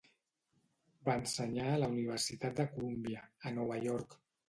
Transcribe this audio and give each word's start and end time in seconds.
Va 1.09 1.15
ensenyar 1.25 1.67
a 1.73 1.77
la 1.83 1.91
Universitat 1.99 2.59
de 2.63 2.69
Columbia, 2.75 3.25
a 3.47 3.57
Nova 3.63 3.83
York. 3.89 4.23